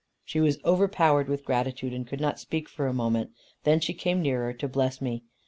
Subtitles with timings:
[0.25, 3.33] She was overpowered with gratitude, and could not speak for a moment.
[3.65, 5.21] Then she came nearer, to bless me.